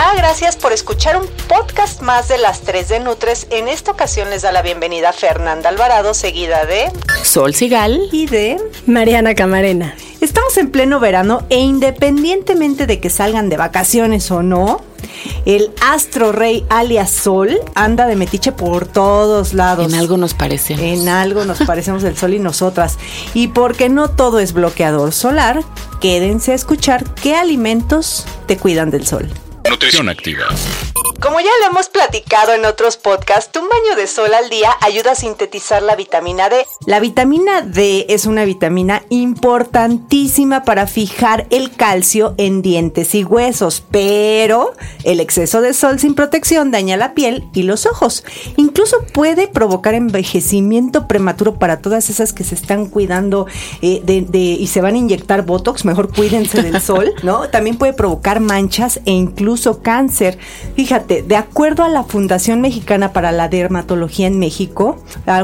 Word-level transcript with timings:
Hola, 0.00 0.14
gracias 0.16 0.56
por 0.56 0.72
escuchar 0.72 1.18
un 1.18 1.26
podcast 1.46 2.00
más 2.00 2.26
de 2.28 2.38
las 2.38 2.62
3 2.62 2.88
de 2.88 3.00
Nutres. 3.00 3.46
En 3.50 3.68
esta 3.68 3.90
ocasión 3.90 4.30
les 4.30 4.40
da 4.40 4.50
la 4.50 4.62
bienvenida 4.62 5.12
Fernanda 5.12 5.68
Alvarado, 5.68 6.14
seguida 6.14 6.64
de 6.64 6.90
Sol 7.22 7.52
Sigal 7.52 8.08
y 8.10 8.24
de 8.24 8.56
Mariana 8.86 9.34
Camarena. 9.34 9.94
Estamos 10.22 10.56
en 10.56 10.70
pleno 10.70 11.00
verano 11.00 11.44
e 11.50 11.58
independientemente 11.58 12.86
de 12.86 12.98
que 12.98 13.10
salgan 13.10 13.50
de 13.50 13.58
vacaciones 13.58 14.30
o 14.30 14.42
no, 14.42 14.80
el 15.44 15.70
astro 15.82 16.32
rey 16.32 16.64
alias 16.70 17.10
Sol 17.10 17.60
anda 17.74 18.06
de 18.06 18.16
metiche 18.16 18.52
por 18.52 18.86
todos 18.86 19.52
lados. 19.52 19.92
En 19.92 19.98
algo 19.98 20.16
nos 20.16 20.32
parecemos. 20.32 20.82
En 20.82 21.10
algo 21.10 21.44
nos 21.44 21.58
parecemos 21.58 22.04
el 22.04 22.16
Sol 22.16 22.32
y 22.32 22.38
nosotras. 22.38 22.96
Y 23.34 23.48
porque 23.48 23.90
no 23.90 24.08
todo 24.08 24.38
es 24.38 24.54
bloqueador 24.54 25.12
solar, 25.12 25.62
quédense 26.00 26.52
a 26.52 26.54
escuchar 26.54 27.04
qué 27.16 27.36
alimentos 27.36 28.24
te 28.46 28.56
cuidan 28.56 28.90
del 28.90 29.06
Sol. 29.06 29.30
Nutrición 29.70 30.08
activa. 30.08 30.48
Como 31.20 31.38
ya 31.38 31.50
lo 31.60 31.70
hemos 31.70 31.90
platicado 31.90 32.54
en 32.54 32.64
otros 32.64 32.96
podcasts, 32.96 33.56
un 33.56 33.68
baño 33.68 33.94
de 33.94 34.06
sol 34.06 34.32
al 34.32 34.48
día 34.48 34.70
ayuda 34.80 35.12
a 35.12 35.14
sintetizar 35.14 35.82
la 35.82 35.94
vitamina 35.94 36.48
D. 36.48 36.66
La 36.86 36.98
vitamina 36.98 37.60
D 37.60 38.06
es 38.08 38.24
una 38.24 38.46
vitamina 38.46 39.02
importantísima 39.10 40.64
para 40.64 40.86
fijar 40.86 41.46
el 41.50 41.70
calcio 41.72 42.34
en 42.38 42.62
dientes 42.62 43.14
y 43.14 43.22
huesos, 43.22 43.84
pero 43.90 44.72
el 45.04 45.20
exceso 45.20 45.60
de 45.60 45.74
sol 45.74 46.00
sin 46.00 46.14
protección 46.14 46.70
daña 46.70 46.96
la 46.96 47.12
piel 47.12 47.44
y 47.52 47.64
los 47.64 47.84
ojos. 47.84 48.24
Incluso 48.56 48.96
puede 49.12 49.46
provocar 49.46 49.94
envejecimiento 49.94 51.06
prematuro 51.06 51.58
para 51.58 51.82
todas 51.82 52.08
esas 52.08 52.32
que 52.32 52.44
se 52.44 52.54
están 52.54 52.86
cuidando 52.86 53.46
eh, 53.82 54.00
de, 54.02 54.38
y 54.40 54.66
se 54.68 54.80
van 54.80 54.94
a 54.94 54.98
inyectar 54.98 55.44
Botox, 55.44 55.84
mejor 55.84 56.12
cuídense 56.12 56.62
del 56.62 56.80
sol, 56.82 57.12
¿no? 57.22 57.50
También 57.50 57.76
puede 57.76 57.92
provocar 57.92 58.40
manchas 58.40 59.00
e 59.04 59.10
incluso 59.10 59.59
cáncer. 59.82 60.38
Fíjate, 60.76 61.22
de 61.22 61.36
acuerdo 61.36 61.84
a 61.84 61.88
la 61.88 62.04
Fundación 62.04 62.60
Mexicana 62.60 63.12
para 63.12 63.32
la 63.32 63.48
Dermatología 63.48 64.26
en 64.26 64.38
México, 64.38 65.02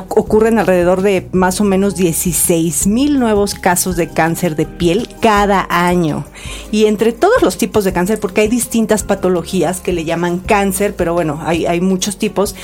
ocurren 0.08 0.58
alrededor 0.58 1.02
de 1.02 1.28
más 1.32 1.60
o 1.60 1.64
menos 1.64 1.94
16 1.96 2.86
mil 2.86 3.18
nuevos 3.18 3.54
casos 3.54 3.96
de 3.96 4.08
cáncer 4.08 4.56
de 4.56 4.66
piel 4.66 5.08
cada 5.20 5.66
año. 5.70 6.24
Y 6.70 6.86
entre 6.86 7.12
todos 7.12 7.42
los 7.42 7.58
tipos 7.58 7.84
de 7.84 7.92
cáncer, 7.92 8.20
porque 8.20 8.42
hay 8.42 8.48
distintas 8.48 9.02
patologías 9.02 9.80
que 9.80 9.92
le 9.92 10.04
llaman 10.04 10.38
cáncer, 10.38 10.94
pero 10.96 11.14
bueno, 11.14 11.40
hay, 11.44 11.80
muchos 11.80 12.18
tipos. 12.18 12.54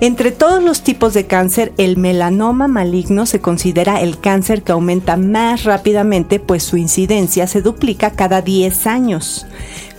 Entre 0.00 0.32
todos 0.32 0.62
los 0.62 0.82
tipos 0.82 1.14
de 1.14 1.26
cáncer, 1.26 1.72
el 1.76 1.96
melanoma 1.96 2.68
maligno 2.68 3.26
se 3.26 3.40
considera 3.40 4.00
el 4.00 4.18
cáncer 4.18 4.62
que 4.62 4.72
aumenta 4.72 5.16
más 5.16 5.64
rápidamente, 5.64 6.40
pues 6.40 6.62
su 6.62 6.76
incidencia 6.76 7.46
se 7.46 7.62
duplica 7.62 8.10
cada 8.10 8.42
10 8.42 8.86
años. 8.86 9.46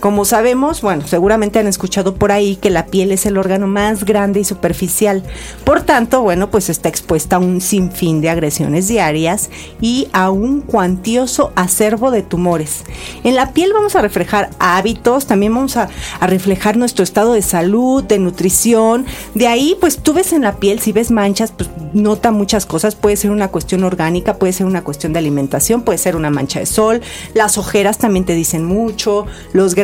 Como 0.04 0.26
sabemos, 0.26 0.82
bueno, 0.82 1.06
seguramente 1.06 1.58
han 1.58 1.66
escuchado 1.66 2.16
por 2.16 2.30
ahí 2.30 2.56
que 2.56 2.68
la 2.68 2.84
piel 2.84 3.10
es 3.10 3.24
el 3.24 3.38
órgano 3.38 3.66
más 3.66 4.04
grande 4.04 4.38
y 4.38 4.44
superficial. 4.44 5.22
Por 5.64 5.80
tanto, 5.80 6.20
bueno, 6.20 6.50
pues 6.50 6.68
está 6.68 6.90
expuesta 6.90 7.36
a 7.36 7.38
un 7.38 7.62
sinfín 7.62 8.20
de 8.20 8.28
agresiones 8.28 8.86
diarias 8.86 9.48
y 9.80 10.08
a 10.12 10.28
un 10.28 10.60
cuantioso 10.60 11.52
acervo 11.56 12.10
de 12.10 12.20
tumores. 12.20 12.84
En 13.22 13.34
la 13.34 13.52
piel 13.52 13.72
vamos 13.72 13.96
a 13.96 14.02
reflejar 14.02 14.50
hábitos, 14.58 15.24
también 15.24 15.54
vamos 15.54 15.78
a, 15.78 15.88
reflejar 16.20 16.76
nuestro 16.76 17.02
estado 17.02 17.32
de 17.32 17.40
salud, 17.40 18.04
de 18.04 18.18
nutrición. 18.18 19.06
De 19.34 19.46
ahí, 19.46 19.74
pues 19.80 19.96
tú 19.96 20.12
ves 20.12 20.34
en 20.34 20.42
la 20.42 20.56
piel, 20.56 20.80
si 20.80 20.92
ves 20.92 21.10
manchas, 21.10 21.50
pues 21.50 21.70
nota 21.94 22.30
muchas 22.30 22.66
cosas. 22.66 22.94
Puede 22.94 23.16
ser 23.16 23.30
una 23.30 23.48
cuestión 23.48 23.84
orgánica, 23.84 24.36
puede 24.36 24.52
ser 24.52 24.66
una 24.66 24.84
cuestión 24.84 25.14
de 25.14 25.20
alimentación, 25.20 25.80
puede 25.80 25.96
ser 25.96 26.14
una 26.14 26.28
mancha 26.28 26.60
de 26.60 26.66
sol. 26.66 27.00
Las 27.32 27.56
ojeras 27.56 27.96
también 27.96 28.26
te 28.26 28.34
dicen 28.34 28.66
mucho, 28.66 29.24
los 29.54 29.74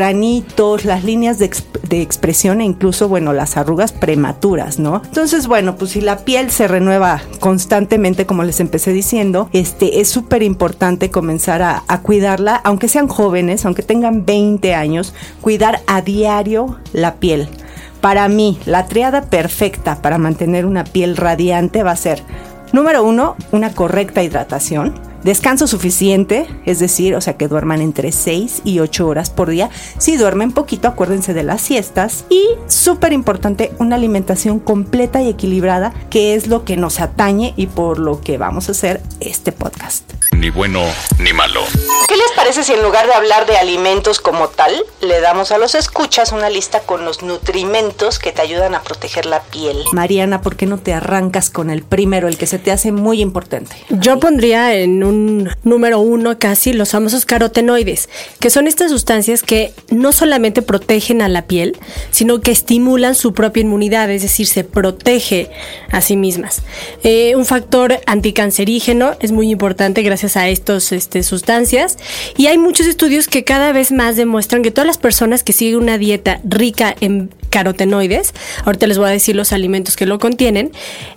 las 0.85 1.05
líneas 1.05 1.39
de, 1.39 1.51
de 1.89 2.03
expresión 2.03 2.61
e 2.61 2.65
incluso, 2.65 3.09
bueno, 3.09 3.33
las 3.33 3.57
arrugas 3.57 3.93
prematuras, 3.93 4.79
¿no? 4.79 5.03
Entonces, 5.05 5.47
bueno, 5.47 5.77
pues 5.77 5.93
si 5.93 6.01
la 6.01 6.19
piel 6.19 6.51
se 6.51 6.69
renueva 6.69 7.23
constantemente, 7.41 8.27
como 8.27 8.43
les 8.43 8.61
empecé 8.61 8.93
diciendo, 8.93 9.49
este, 9.53 10.01
es 10.01 10.09
súper 10.09 10.43
importante 10.43 11.11
comenzar 11.11 11.63
a, 11.63 11.83
a 11.89 12.03
cuidarla, 12.03 12.57
aunque 12.57 12.89
sean 12.89 13.09
jóvenes, 13.09 13.65
aunque 13.65 13.83
tengan 13.83 14.25
20 14.25 14.75
años, 14.75 15.15
cuidar 15.41 15.81
a 15.87 16.03
diario 16.03 16.79
la 16.93 17.17
piel. 17.17 17.49
Para 18.01 18.29
mí, 18.29 18.59
la 18.65 18.87
triada 18.87 19.23
perfecta 19.23 20.01
para 20.01 20.19
mantener 20.19 20.65
una 20.65 20.85
piel 20.85 21.17
radiante 21.17 21.83
va 21.83 21.91
a 21.91 21.97
ser, 21.97 22.23
número 22.73 23.05
uno, 23.05 23.37
una 23.53 23.75
correcta 23.75 24.23
hidratación. 24.23 25.10
Descanso 25.23 25.67
suficiente, 25.67 26.47
es 26.65 26.79
decir, 26.79 27.15
o 27.15 27.21
sea 27.21 27.37
que 27.37 27.47
duerman 27.47 27.83
entre 27.83 28.11
6 28.11 28.63
y 28.65 28.81
8 28.81 29.07
horas 29.07 29.29
por 29.29 29.51
día. 29.51 29.69
Si 29.99 30.17
duermen 30.17 30.53
poquito, 30.53 30.89
acuérdense 30.89 31.35
de 31.35 31.43
las 31.43 31.61
siestas. 31.61 32.25
Y 32.31 32.43
súper 32.69 33.13
importante, 33.13 33.73
una 33.79 33.97
alimentación 33.97 34.61
completa 34.61 35.21
y 35.21 35.29
equilibrada, 35.29 35.93
que 36.09 36.35
es 36.35 36.47
lo 36.47 36.65
que 36.65 36.77
nos 36.77 37.01
atañe 37.01 37.53
y 37.57 37.67
por 37.67 37.99
lo 37.99 38.21
que 38.21 38.39
vamos 38.39 38.69
a 38.69 38.73
hacer 38.73 39.03
este 39.21 39.53
podcast. 39.53 40.11
Ni 40.33 40.49
bueno 40.49 40.83
ni 41.19 41.35
malo. 41.35 41.61
¿Qué 42.09 42.17
les 42.17 42.31
parece 42.35 42.65
si 42.65 42.73
en 42.73 42.83
lugar 42.83 43.07
de 43.07 43.13
hablar 43.13 43.47
de 43.47 43.59
alimentos 43.59 44.21
como 44.21 44.49
tal, 44.49 44.73
le 45.03 45.21
damos 45.21 45.53
a 45.53 45.59
los 45.59 45.75
escuchas 45.75 46.33
una 46.33 46.49
lista 46.49 46.81
con 46.81 47.05
los 47.05 47.23
nutrimentos 47.23 48.19
que 48.19 48.33
te 48.33 48.41
ayudan 48.41 48.75
a 48.75 48.83
proteger 48.83 49.27
la 49.27 49.43
piel? 49.43 49.77
Mariana, 49.93 50.41
¿por 50.41 50.57
qué 50.57 50.65
no 50.65 50.79
te 50.79 50.95
arrancas 50.95 51.51
con 51.51 51.69
el 51.69 51.83
primero, 51.83 52.27
el 52.27 52.39
que 52.39 52.47
se 52.47 52.59
te 52.59 52.73
hace 52.73 52.91
muy 52.91 53.21
importante? 53.21 53.77
Yo 53.91 54.19
pondría 54.19 54.75
en 54.75 55.05
un 55.05 55.10
número 55.11 56.01
uno 56.01 56.39
casi 56.39 56.73
los 56.73 56.91
famosos 56.91 57.25
carotenoides, 57.25 58.09
que 58.39 58.51
son 58.51 58.67
estas 58.67 58.91
sustancias 58.91 59.43
que 59.43 59.73
no 59.91 60.13
solamente 60.13 60.63
protegen 60.63 61.23
a 61.23 61.29
la 61.29 61.47
piel, 61.47 61.77
sino 62.11 62.41
que 62.41 62.51
estimulan 62.51 63.15
su 63.15 63.33
propia 63.33 63.63
inmunidad, 63.63 64.11
es 64.11 64.23
decir, 64.23 64.47
se 64.47 64.65
protege 64.65 65.51
a 65.91 66.01
sí 66.01 66.17
mismas. 66.17 66.63
Eh, 67.03 67.35
un 67.37 67.47
factor 67.47 68.01
anticancerígeno 68.07 69.13
es 69.21 69.33
muy 69.33 69.51
importante 69.51 70.03
gracias 70.03 70.37
a 70.37 70.49
estas 70.49 70.93
este, 70.93 71.23
sustancias 71.23 71.97
y 72.37 72.47
hay 72.47 72.59
muchos 72.59 72.87
estudios 72.87 73.29
que 73.29 73.45
cada 73.45 73.73
vez 73.73 73.93
más 73.93 74.17
demuestran 74.17 74.63
que 74.63 74.71
todas 74.71 74.87
las 74.87 74.99
personas 74.99 75.43
que 75.43 75.53
siguen 75.53 75.77
una 75.77 75.99
dieta 75.99 76.41
rica 76.45 76.95
en 77.01 77.31
carotenoides, 77.51 78.33
ahorita 78.65 78.87
les 78.87 78.99
voy 78.99 79.09
a 79.09 79.11
decir 79.11 79.35
los 79.35 79.53
alimentos 79.53 79.97
que 79.97 80.07
lo 80.07 80.21
contienen, 80.21 80.71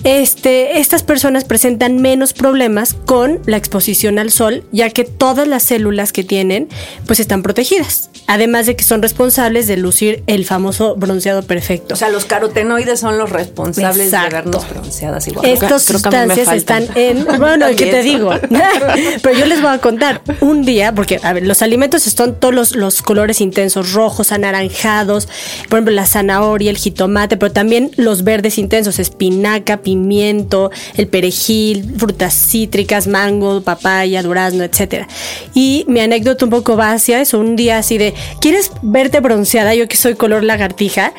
este, 0.03 0.79
estas 0.79 1.03
personas 1.03 1.43
presentan 1.43 2.01
menos 2.01 2.33
problemas 2.33 2.95
con 3.05 3.39
la 3.45 3.57
exposición 3.57 3.82
al 4.19 4.31
sol, 4.31 4.63
ya 4.71 4.89
que 4.89 5.03
todas 5.03 5.47
las 5.47 5.63
células 5.63 6.11
que 6.11 6.23
tienen 6.23 6.69
pues 7.05 7.19
están 7.19 7.43
protegidas, 7.43 8.09
además 8.27 8.65
de 8.65 8.75
que 8.75 8.83
son 8.83 9.01
responsables 9.01 9.67
de 9.67 9.77
lucir 9.77 10.23
el 10.27 10.45
famoso 10.45 10.95
bronceado 10.95 11.43
perfecto. 11.43 11.93
O 11.93 11.97
sea, 11.97 12.09
los 12.09 12.25
carotenoides 12.25 12.99
son 12.99 13.17
los 13.17 13.29
responsables 13.29 14.11
de 14.11 14.17
vernos 14.29 14.69
bronceadas 14.69 15.27
igual. 15.27 15.45
Estas 15.45 15.85
Creo 15.85 15.99
sustancias 15.99 16.47
están 16.51 16.87
en, 16.95 17.25
bueno, 17.39 17.67
¿qué 17.77 17.87
te 17.87 18.03
digo? 18.03 18.31
Pero 19.21 19.37
yo 19.37 19.45
les 19.45 19.61
voy 19.61 19.71
a 19.71 19.79
contar 19.79 20.21
un 20.41 20.63
día, 20.63 20.93
porque 20.93 21.19
a 21.23 21.33
ver, 21.33 21.45
los 21.45 21.61
alimentos 21.61 22.03
son 22.03 22.35
todos 22.35 22.53
los, 22.53 22.75
los 22.75 23.01
colores 23.01 23.41
intensos, 23.41 23.93
rojos, 23.93 24.31
anaranjados, 24.31 25.27
por 25.69 25.79
ejemplo, 25.79 25.93
la 25.93 26.05
zanahoria, 26.05 26.69
el 26.69 26.77
jitomate, 26.77 27.37
pero 27.37 27.51
también 27.51 27.91
los 27.97 28.23
verdes 28.23 28.57
intensos, 28.57 28.99
espinaca, 28.99 29.77
pimiento, 29.77 30.71
el 30.95 31.07
perejil, 31.07 31.93
frutas 31.97 32.33
cítricas, 32.33 33.07
mango, 33.07 33.61
papaya, 33.61 34.21
durazno, 34.21 34.63
etcétera. 34.63 35.07
Y 35.53 35.85
mi 35.87 35.99
anécdota 35.99 36.45
un 36.45 36.51
poco 36.51 36.77
va 36.77 36.91
hacia 36.91 37.21
eso, 37.21 37.39
un 37.39 37.55
día 37.55 37.77
así 37.77 37.97
de, 37.97 38.12
¿quieres 38.39 38.71
verte 38.81 39.19
bronceada? 39.19 39.75
Yo 39.75 39.87
que 39.87 39.97
soy 39.97 40.15
color 40.15 40.43
lagartija, 40.43 41.13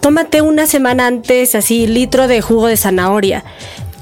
tómate 0.00 0.42
una 0.42 0.66
semana 0.66 1.06
antes 1.06 1.54
así 1.54 1.86
litro 1.86 2.28
de 2.28 2.40
jugo 2.40 2.66
de 2.66 2.76
zanahoria 2.76 3.44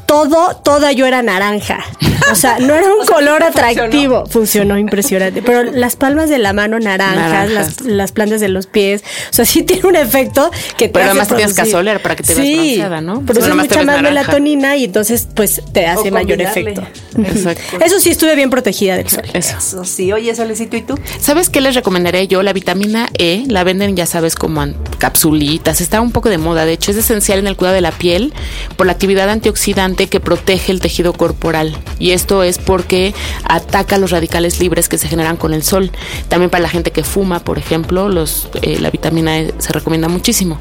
todo, 0.09 0.57
toda 0.65 0.91
yo 0.93 1.05
era 1.05 1.23
naranja. 1.23 1.85
O 2.33 2.35
sea, 2.35 2.59
no 2.59 2.75
era 2.75 2.87
un 2.93 3.07
color 3.07 3.43
atractivo. 3.43 4.25
Funcionó. 4.27 4.79
impresionante. 4.79 5.43
Pero 5.43 5.63
las 5.65 5.97
palmas 5.97 6.31
de 6.31 6.39
la 6.39 6.55
mano 6.55 6.81
naranjas, 6.81 7.51
las, 7.51 7.81
las, 7.83 8.13
plantas 8.13 8.41
de 8.41 8.49
los 8.49 8.67
pies. 8.67 9.05
O 9.31 9.35
sea, 9.35 9.45
sí 9.45 9.63
tiene 9.63 9.87
un 9.87 9.97
efecto 9.97 10.51
que 10.79 10.89
te 10.89 10.95
Pero 10.95 11.07
además 11.07 11.29
tienes 11.29 11.55
que 11.55 11.61
asoler 11.61 12.01
para 12.01 12.17
que 12.17 12.23
te 12.23 12.35
veas 12.35 12.57
bronceada, 12.57 13.01
¿no? 13.03 13.23
Pero 13.27 13.41
es 13.41 13.55
mucha 13.55 13.83
más 13.85 14.01
melatonina 14.01 14.77
y 14.77 14.85
entonces 14.85 15.29
pues 15.35 15.63
te 15.73 15.87
hace 15.87 16.11
mayor 16.11 16.41
efecto. 16.41 16.83
Exacto. 17.19 17.85
Eso 17.85 18.01
sí 18.01 18.09
estuve 18.09 18.35
bien 18.35 18.49
protegida 18.49 18.97
del 18.97 19.11
sol. 19.11 19.25
Eso. 19.35 19.85
sí. 19.85 20.11
Oye, 20.13 20.35
Solecito, 20.35 20.77
¿y 20.77 20.83
tú? 20.83 20.99
¿Sabes 21.21 21.51
qué 21.51 21.61
les 21.61 21.75
recomendaré 21.75 22.27
yo? 22.29 22.43
La 22.43 22.55
vitamina 22.55 23.11
E, 23.19 23.45
la 23.47 23.63
venden 23.63 23.95
ya 23.95 24.07
sabes 24.07 24.35
como 24.37 24.67
capsulitas, 24.99 25.83
está 25.83 26.01
un 26.01 26.13
poco 26.13 26.31
de 26.31 26.39
moda, 26.39 26.65
de 26.65 26.73
hecho 26.73 26.93
es 26.93 26.97
esencial 26.97 27.39
en 27.39 27.47
el 27.47 27.57
cuidado 27.57 27.75
de 27.75 27.83
la 27.83 27.93
piel 27.93 28.33
por 28.77 28.87
la 28.87 28.93
actividad 28.93 29.29
antioxidante 29.29 29.98
que 30.07 30.21
protege 30.21 30.73
el 30.73 30.81
tejido 30.81 31.13
corporal 31.13 31.77
y 31.99 32.13
esto 32.13 32.43
es 32.43 32.59
porque 32.59 33.15
ataca 33.45 33.99
los 33.99 34.11
radicales 34.11 34.61
libres 34.61 34.89
que 34.89 34.99
se 34.99 35.09
generan 35.09 35.37
con 35.37 35.53
el 35.53 35.63
sol. 35.63 35.91
También 36.29 36.51
para 36.51 36.63
la 36.63 36.69
gente 36.69 36.91
que 36.91 37.05
fuma, 37.05 37.41
por 37.41 37.59
ejemplo, 37.59 38.09
los, 38.09 38.49
eh, 38.63 38.79
la 38.79 38.91
vitamina 38.91 39.39
E 39.39 39.55
se 39.59 39.73
recomienda 39.73 40.09
muchísimo. 40.09 40.59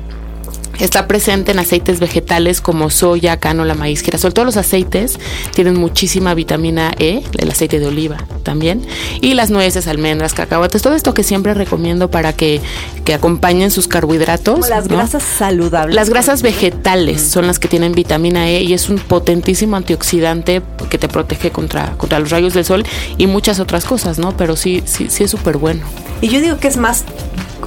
Está 0.80 1.08
presente 1.08 1.52
en 1.52 1.60
aceites 1.60 2.00
vegetales 2.00 2.62
como 2.62 2.90
soya, 2.90 3.38
canola, 3.38 3.74
maíz, 3.74 4.02
girasol. 4.02 4.34
Todos 4.34 4.46
los 4.46 4.58
aceites 4.58 5.20
tienen 5.54 5.76
muchísima 5.76 6.34
vitamina 6.34 6.92
E, 7.00 7.24
el 7.38 7.50
aceite 7.50 7.80
de 7.80 7.88
oliva 7.88 8.18
también, 8.44 8.86
y 9.22 9.34
las 9.34 9.50
nueces, 9.50 9.88
almendras, 9.88 10.34
cacahuates, 10.34 10.82
todo 10.82 10.96
esto 10.96 11.14
que 11.14 11.24
siempre 11.24 11.54
recomiendo 11.54 12.10
para 12.10 12.34
que, 12.34 12.62
que 13.04 13.14
acompañen 13.14 13.72
sus 13.72 13.88
carbohidratos. 13.88 14.56
Como 14.56 14.68
las 14.68 14.88
grasas 14.88 15.24
saludables. 15.24 15.96
Las 15.96 16.10
grasas 16.10 16.42
vegetales 16.42 17.22
son 17.22 17.48
las 17.48 17.60
que 17.60 17.68
tienen 17.68 17.94
vitamina 17.94 18.50
E 18.50 18.64
y 18.64 18.74
es 18.74 18.90
un 18.90 19.00
potentísimo 19.00 19.76
antioxidante 19.76 20.62
que 20.90 20.98
te 20.98 21.08
protege 21.08 21.52
contra, 21.52 21.94
contra 21.98 22.20
los 22.20 22.30
rayos 22.30 22.54
del 22.54 22.66
sol 22.66 22.86
y 23.18 23.28
muchas 23.28 23.60
otras 23.60 23.86
cosas, 23.86 24.20
¿no? 24.20 24.38
Pero 24.38 24.56
sí, 24.56 24.84
sí, 24.86 25.08
sí 25.10 25.24
es 25.24 25.32
súper 25.32 25.58
bueno. 25.58 25.86
Y 26.22 26.30
yo 26.30 26.42
digo 26.42 26.58
que 26.58 26.68
es 26.68 26.78
más 26.78 27.04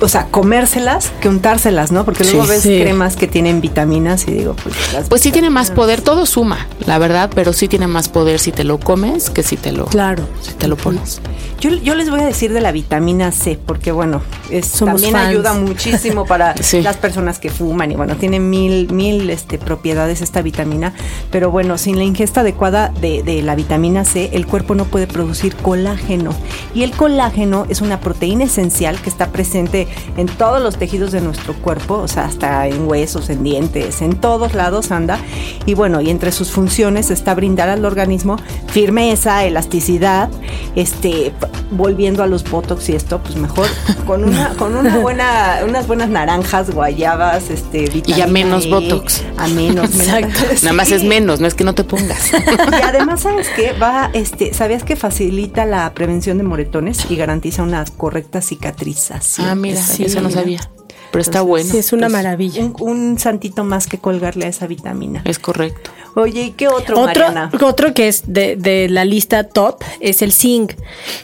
o 0.01 0.09
sea, 0.09 0.27
comérselas 0.27 1.11
que 1.21 1.29
untárselas, 1.29 1.93
¿no? 1.93 2.05
Porque 2.05 2.25
luego 2.25 2.47
ves 2.47 2.63
cremas 2.63 3.17
que 3.17 3.27
tienen 3.27 3.61
vitaminas 3.61 4.27
y 4.29 4.33
digo, 4.33 4.55
pues... 4.63 5.07
pues 5.09 5.21
sí 5.21 5.33
tiene 5.33 5.51
más 5.51 5.71
poder, 5.71 6.01
todo 6.01 6.27
suma, 6.27 6.67
la 6.87 6.99
verdad, 6.99 7.31
pero 7.35 7.53
sí 7.53 7.69
tiene 7.69 7.87
más 7.87 8.09
poder 8.09 8.39
si 8.39 8.53
te 8.53 8.65
lo 8.65 8.79
comes 8.79 9.31
que 9.31 9.43
si 9.43 9.57
te 9.57 9.73
lo, 9.73 9.87
claro. 9.87 10.25
si 10.41 10.53
te 10.55 10.69
lo 10.69 10.77
pones. 10.77 11.21
Yo, 11.61 11.71
yo 11.71 11.95
les 11.95 12.09
voy 12.09 12.21
a 12.21 12.27
decir 12.27 12.53
de 12.55 12.61
la 12.61 12.73
vitamina 12.73 13.33
C, 13.33 13.59
porque 13.65 13.93
bueno, 13.93 14.23
es, 14.49 14.71
también 14.73 15.15
ayuda 15.17 15.53
muchísimo 15.53 16.25
para 16.25 16.55
las 16.83 16.97
personas 16.97 17.39
que 17.39 17.51
fuman 17.51 17.93
y 17.93 17.97
bueno, 17.97 18.17
tiene 18.17 18.41
mil, 18.41 18.91
mil 18.93 19.29
este, 19.29 19.59
propiedades 19.59 20.23
esta 20.23 20.41
vitamina, 20.41 20.95
pero 21.31 21.51
bueno, 21.51 21.77
sin 21.77 21.99
la 21.99 22.05
ingesta 22.05 22.41
adecuada 22.41 22.93
de, 23.01 23.23
de 23.23 23.43
la 23.43 23.55
vitamina 23.55 24.05
C, 24.05 24.31
el 24.33 24.47
cuerpo 24.47 24.75
no 24.75 24.87
puede 24.87 25.07
producir 25.07 25.55
colágeno. 25.57 26.35
Y 26.75 26.83
el 26.83 26.93
colágeno 26.93 27.67
es 27.69 27.83
una 27.83 28.01
proteína 28.01 28.45
esencial 28.45 29.01
que 29.01 29.11
está 29.11 29.31
presente 29.31 29.80
en 30.17 30.27
todos 30.27 30.63
los 30.63 30.77
tejidos 30.77 31.13
de 31.13 31.21
nuestro 31.21 31.55
cuerpo, 31.55 31.95
o 31.95 32.09
sea, 32.09 32.25
hasta 32.25 32.67
en 32.67 32.89
huesos, 32.89 33.31
en 33.31 33.43
dientes, 33.43 34.03
en 34.03 34.17
todos 34.21 34.55
lados 34.55 34.91
anda. 34.91 35.19
Y 35.67 35.75
bueno, 35.75 36.01
y 36.01 36.11
entre 36.11 36.33
sus 36.33 36.51
funciones 36.51 37.11
está 37.11 37.35
brindar 37.35 37.69
al 37.69 37.85
organismo 37.85 38.37
firmeza, 38.69 39.45
elasticidad, 39.45 40.31
este, 40.77 41.33
volviendo 41.71 42.23
a 42.23 42.27
los 42.27 42.49
botox 42.49 42.89
y 42.89 42.95
esto, 42.95 43.21
pues 43.23 43.37
mejor 43.37 43.67
con 44.07 44.25
una, 44.25 44.49
con 44.59 44.77
una 44.77 44.99
buena, 44.99 45.61
unas 45.67 45.87
buenas 45.87 46.09
naranjas, 46.09 46.71
guayabas, 46.71 47.51
este, 47.51 47.91
Y 48.07 48.21
a 48.21 48.27
menos 48.27 48.67
e, 48.67 48.71
botox. 48.71 49.25
A 49.37 49.49
menos, 49.49 49.95
Exacto. 49.95 50.41
Nada 50.63 50.73
más 50.73 50.91
es 50.91 51.05
menos, 51.05 51.41
no 51.41 51.47
es 51.47 51.55
que 51.55 51.65
no 51.65 51.75
te 51.75 51.85
pongas. 51.85 52.33
Y 52.71 52.83
además, 52.83 53.23
¿sabes 53.23 53.49
qué? 53.57 53.73
Va, 53.73 54.11
este, 54.13 54.55
¿sabías 54.55 54.85
que 54.85 54.97
facilita 54.97 55.65
la 55.65 55.93
prevención 55.93 56.39
de 56.39 56.45
moretones 56.45 57.11
y 57.11 57.17
garantiza 57.17 57.63
una 57.63 57.85
correcta 57.97 58.41
cicatrización? 58.41 59.49
Ah, 59.49 59.55
mira 59.55 59.70
sí, 59.77 60.05
eso 60.05 60.21
no 60.21 60.31
sabía. 60.31 60.61
Pero 61.11 61.23
está 61.23 61.41
bueno. 61.41 61.69
Sí, 61.69 61.79
es 61.79 61.93
una 61.93 62.09
maravilla. 62.09 62.65
Un, 62.79 63.19
santito 63.19 63.65
más 63.65 63.87
que 63.87 63.99
colgarle 63.99 64.47
a 64.47 64.49
esa 64.49 64.67
vitamina. 64.67 65.23
Es 65.25 65.39
correcto. 65.39 65.91
Oye, 66.15 66.43
¿y 66.43 66.51
qué 66.53 66.69
otro, 66.69 67.01
otro 67.01 67.27
Otro 67.63 67.95
que 67.95 68.09
es 68.09 68.25
de, 68.27 68.89
la 68.91 69.05
lista 69.05 69.45
top 69.45 69.83
es 70.01 70.23
el 70.23 70.33
zinc. 70.33 70.73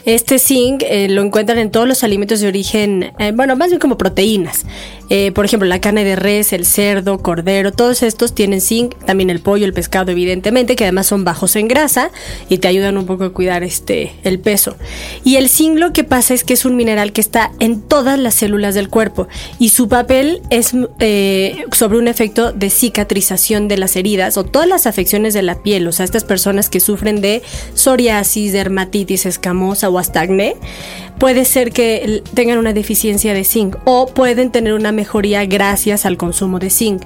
Este 0.05 0.39
zinc 0.39 0.83
eh, 0.83 1.09
lo 1.09 1.21
encuentran 1.21 1.57
en 1.57 1.71
todos 1.71 1.87
los 1.87 2.03
alimentos 2.03 2.39
de 2.39 2.47
origen, 2.47 3.13
eh, 3.19 3.31
bueno, 3.33 3.55
más 3.55 3.69
bien 3.69 3.79
como 3.79 3.97
proteínas. 3.97 4.65
Eh, 5.09 5.31
por 5.31 5.45
ejemplo, 5.45 5.67
la 5.67 5.79
carne 5.79 6.03
de 6.03 6.15
res, 6.15 6.53
el 6.53 6.65
cerdo, 6.65 7.19
cordero, 7.19 7.71
todos 7.71 8.03
estos 8.03 8.33
tienen 8.33 8.61
zinc, 8.61 8.95
también 9.05 9.29
el 9.29 9.39
pollo, 9.39 9.65
el 9.65 9.73
pescado, 9.73 10.11
evidentemente, 10.11 10.75
que 10.75 10.83
además 10.83 11.07
son 11.07 11.23
bajos 11.23 11.55
en 11.55 11.67
grasa 11.67 12.11
y 12.49 12.57
te 12.57 12.67
ayudan 12.67 12.97
un 12.97 13.05
poco 13.05 13.25
a 13.25 13.33
cuidar 13.33 13.63
este 13.63 14.13
el 14.23 14.39
peso. 14.39 14.75
Y 15.23 15.35
el 15.35 15.49
zinc 15.49 15.77
lo 15.77 15.93
que 15.93 16.03
pasa 16.03 16.33
es 16.33 16.43
que 16.43 16.53
es 16.53 16.65
un 16.65 16.75
mineral 16.75 17.13
que 17.13 17.21
está 17.21 17.51
en 17.59 17.81
todas 17.81 18.19
las 18.19 18.35
células 18.35 18.75
del 18.75 18.89
cuerpo 18.89 19.27
y 19.59 19.69
su 19.69 19.87
papel 19.87 20.41
es 20.49 20.73
eh, 20.99 21.65
sobre 21.71 21.97
un 21.97 22.07
efecto 22.07 22.51
de 22.51 22.69
cicatrización 22.69 23.67
de 23.67 23.77
las 23.77 23.95
heridas 23.95 24.37
o 24.37 24.43
todas 24.43 24.67
las 24.67 24.87
afecciones 24.87 25.33
de 25.33 25.41
la 25.41 25.61
piel, 25.61 25.87
o 25.87 25.91
sea, 25.91 26.05
estas 26.05 26.23
personas 26.23 26.69
que 26.69 26.79
sufren 26.79 27.21
de 27.21 27.41
psoriasis, 27.73 28.51
dermatitis 28.53 29.25
escamosa 29.25 29.89
o 29.89 29.99
hasta 29.99 30.21
acné 30.21 30.55
puede 31.17 31.45
ser 31.45 31.71
que 31.71 32.23
tengan 32.33 32.57
una 32.57 32.73
deficiencia 32.73 33.33
de 33.33 33.43
zinc 33.43 33.75
o 33.85 34.07
pueden 34.07 34.51
tener 34.51 34.73
una 34.73 34.91
mejoría 34.91 35.45
gracias 35.45 36.05
al 36.05 36.17
consumo 36.17 36.59
de 36.59 36.69
zinc. 36.69 37.03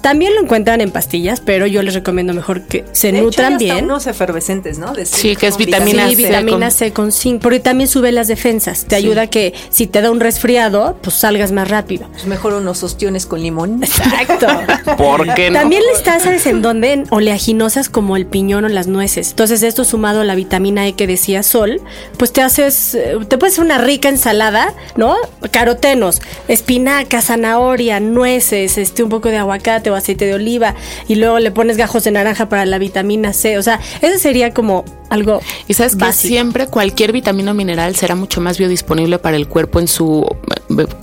También 0.00 0.34
lo 0.34 0.42
encuentran 0.42 0.80
en 0.80 0.90
pastillas, 0.90 1.40
pero 1.40 1.66
yo 1.66 1.82
les 1.82 1.94
recomiendo 1.94 2.32
mejor 2.32 2.62
que 2.62 2.84
se 2.92 3.12
nutran 3.12 3.54
hecho, 3.54 3.64
hay 3.64 3.70
bien. 3.72 3.84
unos 3.84 4.06
efervescentes, 4.06 4.78
¿no? 4.78 4.92
sí, 5.04 5.36
que 5.36 5.46
es 5.46 5.56
vitamina, 5.56 6.08
C. 6.08 6.16
vitamina 6.16 6.70
C 6.70 6.92
con 6.92 7.12
zinc, 7.12 7.42
porque 7.42 7.60
también 7.60 7.88
sube 7.88 8.12
las 8.12 8.28
defensas. 8.28 8.84
Te 8.86 8.96
ayuda 8.96 9.22
a 9.22 9.26
que 9.26 9.54
si 9.70 9.86
te 9.86 10.00
da 10.00 10.10
un 10.10 10.20
resfriado, 10.20 10.96
pues 11.02 11.16
salgas 11.16 11.52
más 11.52 11.68
rápido. 11.68 12.08
Pues 12.12 12.26
mejor 12.26 12.54
unos 12.54 12.82
ostiones 12.82 13.26
con 13.26 13.42
limón. 13.42 13.82
Exacto. 13.82 14.46
¿Por 14.96 15.34
qué 15.34 15.50
no? 15.50 15.58
También 15.60 15.82
le 15.82 15.92
estás, 15.92 16.22
¿sabes 16.22 16.46
en 16.46 16.62
dónde? 16.62 17.04
Oleaginosas 17.10 17.88
como 17.88 18.16
el 18.16 18.26
piñón 18.26 18.64
o 18.64 18.68
las 18.68 18.86
nueces. 18.86 19.30
Entonces, 19.30 19.62
esto 19.62 19.84
sumado 19.84 20.20
a 20.20 20.24
la 20.24 20.34
vitamina 20.34 20.86
E 20.86 20.94
que 20.94 21.06
decía 21.06 21.42
Sol, 21.42 21.80
pues 22.16 22.32
te 22.32 22.42
haces, 22.42 22.94
eh, 22.94 23.18
te 23.28 23.38
puedes 23.38 23.49
una 23.58 23.78
rica 23.78 24.08
ensalada, 24.08 24.74
¿no? 24.96 25.16
Carotenos, 25.50 26.20
espinaca, 26.48 27.22
zanahoria, 27.22 28.00
nueces, 28.00 28.78
este, 28.78 29.02
un 29.02 29.10
poco 29.10 29.28
de 29.28 29.38
aguacate 29.38 29.90
o 29.90 29.94
aceite 29.94 30.26
de 30.26 30.34
oliva 30.34 30.74
y 31.08 31.16
luego 31.16 31.38
le 31.38 31.50
pones 31.50 31.76
gajos 31.76 32.04
de 32.04 32.10
naranja 32.10 32.48
para 32.48 32.66
la 32.66 32.78
vitamina 32.78 33.32
C. 33.32 33.58
O 33.58 33.62
sea, 33.62 33.80
eso 34.02 34.18
sería 34.18 34.52
como 34.52 34.84
algo. 35.08 35.40
Y 35.68 35.74
sabes 35.74 35.96
que 35.96 36.12
siempre 36.12 36.66
cualquier 36.66 37.12
vitamina 37.12 37.52
o 37.52 37.54
mineral 37.54 37.96
será 37.96 38.14
mucho 38.14 38.40
más 38.40 38.58
biodisponible 38.58 39.18
para 39.18 39.36
el 39.36 39.48
cuerpo 39.48 39.80
en 39.80 39.88
su, 39.88 40.26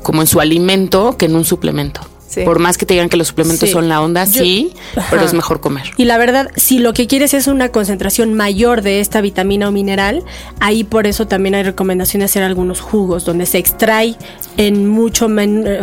como 0.03 0.21
en 0.21 0.27
su 0.27 0.39
alimento 0.39 1.17
que 1.17 1.25
en 1.25 1.35
un 1.35 1.45
suplemento. 1.45 2.01
Por 2.45 2.59
más 2.59 2.77
que 2.77 2.85
te 2.85 2.93
digan 2.93 3.09
que 3.09 3.17
los 3.17 3.27
suplementos 3.27 3.69
son 3.69 3.89
la 3.89 4.01
onda, 4.01 4.25
sí, 4.25 4.73
pero 5.09 5.23
es 5.23 5.33
mejor 5.33 5.59
comer. 5.59 5.91
Y 5.97 6.05
la 6.05 6.17
verdad, 6.17 6.49
si 6.55 6.79
lo 6.79 6.93
que 6.93 7.07
quieres 7.07 7.33
es 7.33 7.47
una 7.47 7.69
concentración 7.69 8.33
mayor 8.33 8.81
de 8.81 8.99
esta 8.99 9.21
vitamina 9.21 9.69
o 9.69 9.71
mineral, 9.71 10.23
ahí 10.59 10.83
por 10.83 11.07
eso 11.07 11.27
también 11.27 11.55
hay 11.55 11.63
recomendación 11.63 12.19
de 12.19 12.25
hacer 12.25 12.43
algunos 12.43 12.81
jugos 12.81 13.25
donde 13.25 13.45
se 13.45 13.57
extrae 13.57 14.15
en 14.57 14.87
mucho, 14.87 15.25
o 15.25 15.29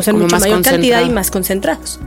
sea, 0.02 0.12
en 0.12 0.18
mucha 0.18 0.38
mayor 0.38 0.62
cantidad 0.62 1.04
y 1.04 1.10
más 1.10 1.30
concentrados. 1.30 1.98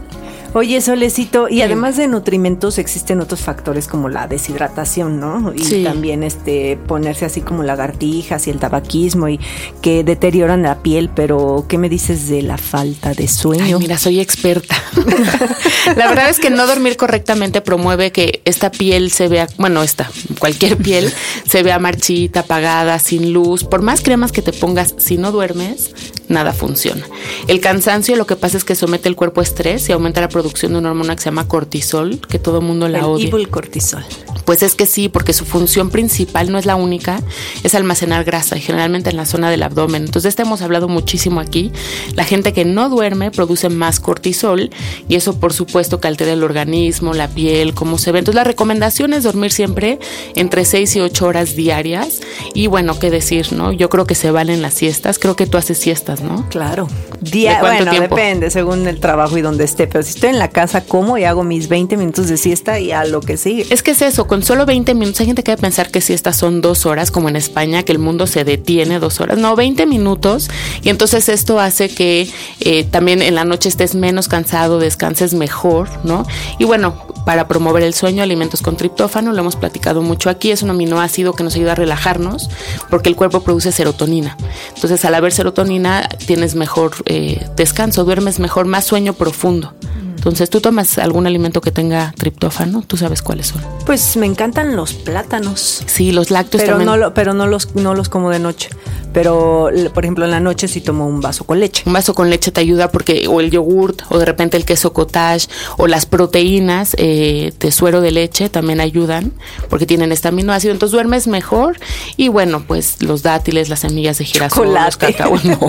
Oye, 0.53 0.81
Solecito, 0.81 1.49
y 1.49 1.61
además 1.61 1.97
de 1.97 2.07
nutrimentos 2.07 2.77
existen 2.77 3.21
otros 3.21 3.41
factores 3.41 3.87
como 3.87 4.09
la 4.09 4.27
deshidratación, 4.27 5.19
¿no? 5.19 5.53
Y 5.53 5.83
también 5.83 6.23
este 6.23 6.77
ponerse 6.87 7.25
así 7.25 7.41
como 7.41 7.63
lagartijas 7.63 8.47
y 8.47 8.49
el 8.49 8.59
tabaquismo 8.59 9.27
y 9.29 9.39
que 9.81 10.03
deterioran 10.03 10.63
la 10.63 10.81
piel, 10.81 11.09
pero 11.13 11.65
¿qué 11.67 11.77
me 11.77 11.89
dices 11.89 12.27
de 12.29 12.41
la 12.41 12.57
falta 12.57 13.13
de 13.13 13.27
sueño? 13.27 13.79
mira, 13.79 13.97
soy 13.97 14.19
experta. 14.19 14.75
la 15.95 16.07
verdad 16.07 16.29
es 16.29 16.39
que 16.39 16.49
no 16.49 16.65
dormir 16.65 16.97
correctamente 16.97 17.61
promueve 17.61 18.11
que 18.11 18.41
esta 18.45 18.71
piel 18.71 19.11
se 19.11 19.27
vea, 19.27 19.47
bueno, 19.57 19.83
esta, 19.83 20.09
cualquier 20.39 20.77
piel 20.77 21.11
se 21.47 21.63
vea 21.63 21.79
marchita, 21.79 22.41
apagada, 22.41 22.99
sin 22.99 23.33
luz. 23.33 23.63
Por 23.63 23.81
más 23.81 24.01
cremas 24.01 24.31
que 24.31 24.41
te 24.41 24.53
pongas, 24.53 24.95
si 24.97 25.17
no 25.17 25.31
duermes, 25.31 25.91
nada 26.27 26.53
funciona. 26.53 27.05
El 27.47 27.59
cansancio 27.59 28.15
lo 28.15 28.27
que 28.27 28.35
pasa 28.35 28.57
es 28.57 28.63
que 28.63 28.75
somete 28.75 29.09
el 29.09 29.15
cuerpo 29.15 29.41
a 29.41 29.43
estrés 29.43 29.87
y 29.89 29.91
aumenta 29.91 30.21
la 30.21 30.29
producción 30.29 30.73
de 30.73 30.79
una 30.79 30.89
hormona 30.89 31.15
que 31.15 31.21
se 31.23 31.25
llama 31.25 31.47
cortisol, 31.47 32.19
que 32.27 32.39
todo 32.39 32.59
el 32.59 32.65
mundo 32.65 32.87
la 32.87 32.99
el 32.99 33.05
odia. 33.05 33.27
Evil 33.29 33.49
cortisol. 33.49 34.03
Pues 34.45 34.63
es 34.63 34.75
que 34.75 34.85
sí, 34.85 35.09
porque 35.09 35.33
su 35.33 35.43
función 35.43 35.89
principal 35.89 36.51
no 36.51 36.57
es 36.57 36.65
la 36.65 36.77
única, 36.77 37.21
es 37.63 37.75
almacenar 37.75 38.23
grasa 38.23 38.55
y 38.57 38.61
generalmente 38.61 39.09
en 39.09 39.17
la 39.17 39.25
zona 39.25 39.49
del 39.49 39.61
abdomen. 39.61 40.05
Entonces, 40.05 40.23
de 40.23 40.29
este 40.29 40.41
hemos 40.43 40.61
hablado 40.61 40.87
muchísimo 40.87 41.39
aquí. 41.39 41.71
La 42.15 42.23
gente 42.23 42.53
que 42.53 42.65
no 42.65 42.89
duerme 42.89 43.31
produce 43.31 43.69
más 43.69 43.99
cortisol 43.99 44.69
y 45.07 45.15
eso 45.15 45.39
por 45.39 45.53
supuesto 45.53 45.99
que 45.99 46.07
altera 46.07 46.33
el 46.33 46.43
organismo, 46.43 47.13
la 47.13 47.27
piel, 47.27 47.73
cómo 47.73 47.97
se 47.97 48.11
ve. 48.11 48.19
Entonces, 48.19 48.35
la 48.35 48.43
recomendación 48.43 49.13
es 49.13 49.23
dormir 49.23 49.51
siempre 49.51 49.99
entre 50.35 50.65
6 50.65 50.95
y 50.95 50.99
8 51.01 51.25
horas 51.25 51.55
diarias 51.55 52.21
y 52.53 52.67
bueno, 52.67 52.99
qué 52.99 53.09
decir, 53.09 53.53
¿no? 53.53 53.71
Yo 53.71 53.89
creo 53.89 54.05
que 54.05 54.15
se 54.15 54.31
valen 54.31 54.61
las 54.61 54.73
siestas, 54.73 55.19
creo 55.19 55.35
que 55.35 55.47
tú 55.47 55.57
haces 55.57 55.77
siestas, 55.77 56.16
¿no? 56.21 56.47
Claro. 56.49 56.87
Día, 57.19 57.59
bueno, 57.61 57.91
depende 57.91 58.51
según 58.51 58.87
el 58.87 58.99
trabajo 58.99 59.37
y 59.37 59.41
donde 59.41 59.63
esté, 59.63 59.87
pero 59.87 60.03
si 60.03 60.11
estoy 60.11 60.29
en 60.29 60.39
la 60.39 60.49
casa 60.49 60.81
como 60.81 61.17
y 61.17 61.23
hago 61.23 61.43
mis 61.43 61.67
20 61.67 61.97
minutos 61.97 62.27
de 62.27 62.37
siesta 62.37 62.79
y 62.79 62.91
a 62.91 63.05
lo 63.05 63.21
que 63.21 63.37
sigue. 63.37 63.65
Es 63.69 63.81
que 63.81 63.91
es 63.91 64.01
eso, 64.01 64.27
con 64.27 64.43
solo 64.43 64.65
20 64.65 64.93
minutos, 64.93 65.19
hay 65.21 65.27
gente 65.27 65.43
que 65.43 65.51
debe 65.51 65.61
pensar 65.61 65.89
que 65.89 66.01
si 66.01 66.13
estas 66.13 66.37
son 66.37 66.61
dos 66.61 66.85
horas, 66.85 67.11
como 67.11 67.29
en 67.29 67.35
España, 67.35 67.83
que 67.83 67.91
el 67.91 67.99
mundo 67.99 68.27
se 68.27 68.43
detiene 68.43 68.99
dos 68.99 69.19
horas. 69.19 69.37
No, 69.37 69.55
20 69.55 69.85
minutos. 69.85 70.49
Y 70.83 70.89
entonces 70.89 71.29
esto 71.29 71.59
hace 71.59 71.89
que 71.89 72.29
eh, 72.59 72.83
también 72.83 73.21
en 73.21 73.35
la 73.35 73.45
noche 73.45 73.69
estés 73.69 73.95
menos 73.95 74.27
cansado, 74.27 74.79
descanses 74.79 75.33
mejor, 75.33 75.89
¿no? 76.03 76.25
Y 76.59 76.65
bueno, 76.65 76.95
para 77.25 77.47
promover 77.47 77.83
el 77.83 77.93
sueño, 77.93 78.23
alimentos 78.23 78.61
con 78.61 78.77
triptófano, 78.77 79.33
lo 79.33 79.39
hemos 79.39 79.57
platicado 79.57 80.01
mucho 80.01 80.29
aquí, 80.29 80.51
es 80.51 80.63
un 80.63 80.69
aminoácido 80.69 81.33
que 81.33 81.43
nos 81.43 81.55
ayuda 81.55 81.73
a 81.73 81.75
relajarnos 81.75 82.49
porque 82.89 83.09
el 83.09 83.15
cuerpo 83.15 83.41
produce 83.41 83.71
serotonina. 83.71 84.37
Entonces, 84.75 85.03
al 85.03 85.13
haber 85.13 85.33
serotonina, 85.33 86.06
tienes 86.25 86.55
mejor 86.55 86.91
eh, 87.05 87.45
descanso, 87.55 88.03
duermes 88.03 88.39
mejor, 88.39 88.65
más 88.65 88.85
sueño 88.85 89.13
profundo. 89.13 89.73
Entonces, 90.17 90.49
¿tú 90.49 90.59
tomas 90.59 90.97
algún 90.97 91.27
alimento 91.27 91.61
que 91.61 91.71
tenga 91.71 92.13
triptófano? 92.17 92.83
¿Tú 92.85 92.97
sabes 92.97 93.21
cuáles 93.21 93.47
son? 93.47 93.61
Pues 93.85 94.17
me 94.17 94.25
encantan 94.25 94.75
los 94.75 94.93
plátanos. 94.93 95.83
Sí, 95.85 96.11
los 96.11 96.31
lácteos 96.31 96.63
pero 96.63 96.77
también. 96.77 96.99
No 96.99 97.13
pero 97.13 97.33
no 97.33 97.47
los, 97.47 97.75
no 97.75 97.93
los 97.93 98.09
como 98.09 98.29
de 98.31 98.39
noche. 98.39 98.69
Pero, 99.13 99.69
por 99.95 100.03
ejemplo, 100.03 100.25
en 100.25 100.31
la 100.31 100.39
noche 100.39 100.67
sí 100.67 100.81
tomo 100.81 101.07
un 101.07 101.21
vaso 101.21 101.43
con 101.43 101.59
leche. 101.59 101.83
Un 101.87 101.93
vaso 101.93 102.13
con 102.13 102.29
leche 102.29 102.51
te 102.51 102.61
ayuda 102.61 102.91
porque, 102.91 103.27
o 103.27 103.41
el 103.41 103.49
yogurt, 103.49 104.03
o 104.09 104.19
de 104.19 104.25
repente 104.25 104.57
el 104.57 104.65
queso 104.65 104.93
cottage, 104.93 105.47
o 105.77 105.87
las 105.87 106.05
proteínas 106.05 106.95
eh, 106.99 107.51
de 107.59 107.71
suero 107.71 108.01
de 108.01 108.11
leche 108.11 108.49
también 108.49 108.79
ayudan 108.79 109.33
porque 109.69 109.87
tienen 109.87 110.11
este 110.11 110.27
aminoácido. 110.27 110.73
Entonces 110.73 110.91
duermes 110.91 111.27
mejor. 111.27 111.79
Y 112.15 112.27
bueno, 112.27 112.63
pues 112.67 113.01
los 113.01 113.23
dátiles, 113.23 113.69
las 113.69 113.79
semillas 113.79 114.19
de 114.19 114.25
girasol, 114.25 114.73
los 114.73 114.97
cacao, 114.97 115.35
no. 115.43 115.59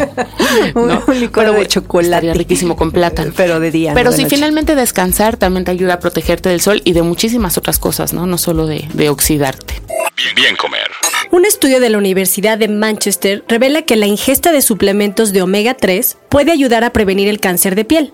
un, 1.06 1.20
licor 1.20 1.50
de 1.52 1.66
chocolate. 1.66 2.08
Estaría 2.08 2.34
riquísimo 2.34 2.76
con 2.76 2.90
plátano. 2.90 3.32
Pero 3.36 3.60
de 3.60 3.70
día. 3.70 3.92
Pero 3.94 4.12
si 4.12 4.26
finalmente 4.38 4.76
descansar 4.76 5.36
también 5.36 5.64
te 5.64 5.72
ayuda 5.72 5.94
a 5.94 5.98
protegerte 5.98 6.48
del 6.48 6.60
sol 6.60 6.80
y 6.84 6.92
de 6.92 7.02
muchísimas 7.02 7.58
otras 7.58 7.80
cosas, 7.80 8.12
¿no? 8.12 8.24
No 8.28 8.38
solo 8.38 8.68
de, 8.68 8.88
de 8.94 9.08
oxidarte. 9.08 9.82
Bien, 10.16 10.32
bien 10.36 10.54
comer. 10.54 10.88
Un 11.32 11.44
estudio 11.44 11.80
de 11.80 11.90
la 11.90 11.98
Universidad 11.98 12.56
de 12.56 12.68
Manchester 12.68 13.44
revela 13.48 13.82
que 13.82 13.96
la 13.96 14.06
ingesta 14.06 14.52
de 14.52 14.62
suplementos 14.62 15.32
de 15.32 15.42
omega 15.42 15.74
3 15.74 16.18
puede 16.28 16.52
ayudar 16.52 16.84
a 16.84 16.90
prevenir 16.90 17.28
el 17.28 17.40
cáncer 17.40 17.74
de 17.74 17.84
piel. 17.84 18.12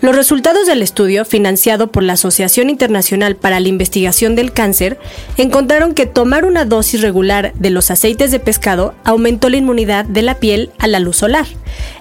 Los 0.00 0.16
resultados 0.16 0.66
del 0.66 0.82
estudio, 0.82 1.24
financiado 1.24 1.92
por 1.92 2.02
la 2.02 2.14
Asociación 2.14 2.70
Internacional 2.70 3.36
para 3.36 3.60
la 3.60 3.68
Investigación 3.68 4.34
del 4.34 4.52
Cáncer, 4.52 4.98
encontraron 5.36 5.94
que 5.94 6.06
tomar 6.06 6.46
una 6.46 6.64
dosis 6.64 7.02
regular 7.02 7.52
de 7.54 7.70
los 7.70 7.90
aceites 7.90 8.30
de 8.30 8.40
pescado 8.40 8.94
aumentó 9.04 9.50
la 9.50 9.58
inmunidad 9.58 10.06
de 10.06 10.22
la 10.22 10.36
piel 10.36 10.70
a 10.78 10.86
la 10.86 11.00
luz 11.00 11.18
solar. 11.18 11.46